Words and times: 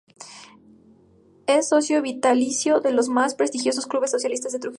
Es 1.45 1.69
socio 1.69 2.01
vitalicio 2.01 2.79
de 2.79 2.91
los 2.91 3.07
más 3.07 3.35
prestigiosos 3.35 3.85
clubes 3.85 4.09
sociales 4.09 4.39
de 4.41 4.49
Trujillo. 4.57 4.69